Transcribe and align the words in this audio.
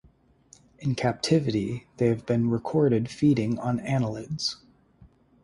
In 0.79 0.95
captivity 0.95 1.85
they 1.97 2.07
have 2.07 2.25
been 2.25 2.49
recorded 2.49 3.07
feeding 3.07 3.59
on 3.59 3.77
annelids. 3.81 4.55